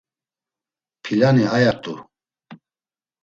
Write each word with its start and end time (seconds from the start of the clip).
Pilani 1.03 1.45
aya 1.55 1.71
rt̆u. 1.75 1.93